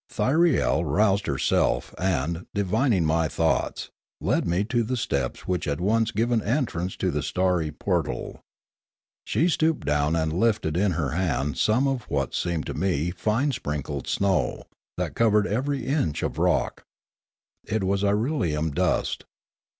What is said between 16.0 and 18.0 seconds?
of rock. It